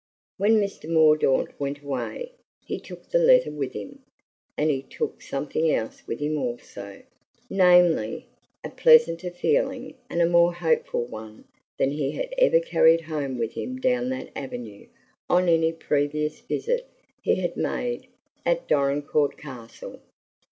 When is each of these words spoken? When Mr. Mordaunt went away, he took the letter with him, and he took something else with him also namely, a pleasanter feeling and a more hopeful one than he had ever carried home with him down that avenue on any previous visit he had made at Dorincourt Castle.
When 0.37 0.53
Mr. 0.55 0.89
Mordaunt 0.91 1.59
went 1.59 1.83
away, 1.83 2.31
he 2.65 2.79
took 2.79 3.07
the 3.09 3.19
letter 3.19 3.51
with 3.51 3.73
him, 3.73 3.99
and 4.57 4.71
he 4.71 4.81
took 4.81 5.21
something 5.21 5.69
else 5.71 6.01
with 6.07 6.19
him 6.21 6.39
also 6.39 7.03
namely, 7.51 8.25
a 8.63 8.71
pleasanter 8.71 9.29
feeling 9.29 9.93
and 10.09 10.19
a 10.19 10.25
more 10.27 10.55
hopeful 10.55 11.05
one 11.05 11.43
than 11.77 11.91
he 11.91 12.13
had 12.13 12.33
ever 12.39 12.59
carried 12.59 13.01
home 13.01 13.37
with 13.37 13.53
him 13.53 13.79
down 13.79 14.09
that 14.09 14.31
avenue 14.35 14.87
on 15.29 15.47
any 15.47 15.71
previous 15.71 16.39
visit 16.39 16.89
he 17.21 17.35
had 17.35 17.55
made 17.55 18.07
at 18.43 18.67
Dorincourt 18.67 19.37
Castle. 19.37 20.01